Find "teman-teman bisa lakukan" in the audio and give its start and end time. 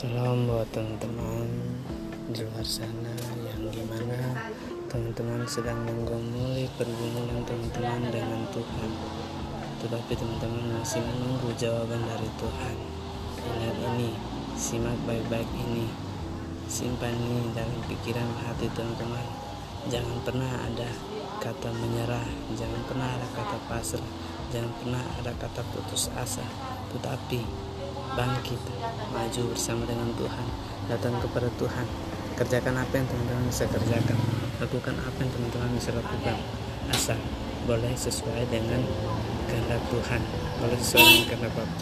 35.30-36.36